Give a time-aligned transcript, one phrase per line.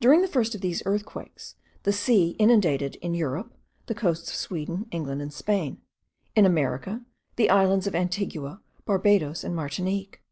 [0.00, 3.52] During the first of these earthquakes, the sea inundated, in Europe,
[3.86, 5.80] the coasts of Sweden, England, and Spain;
[6.36, 7.04] in America,
[7.34, 10.22] the islands of Antigua, Barbados, and Martinique.